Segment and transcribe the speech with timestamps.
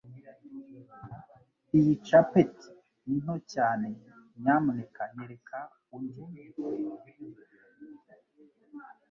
[1.77, 2.69] Iyi capeti
[3.05, 3.87] ni nto cyane
[4.41, 5.59] Nyamuneka nyereka
[5.95, 6.21] undi